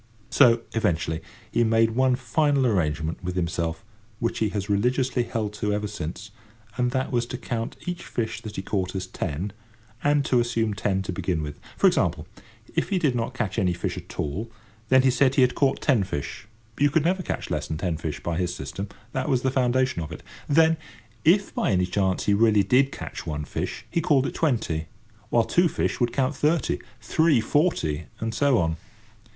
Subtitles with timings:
[0.31, 1.21] So, eventually,
[1.51, 3.85] he made one final arrangement with himself,
[4.17, 6.31] which he has religiously held to ever since,
[6.75, 9.53] and that was to count each fish that he caught as ten,
[10.03, 11.59] and to assume ten to begin with.
[11.77, 12.25] For example,
[12.73, 14.49] if he did not catch any fish at all,
[14.89, 18.23] then he said he had caught ten fish—you could never catch less than ten fish
[18.23, 20.23] by his system; that was the foundation of it.
[20.49, 20.77] Then,
[21.23, 24.87] if by any chance he really did catch one fish, he called it twenty,
[25.29, 28.77] while two fish would count thirty, three forty, and so on.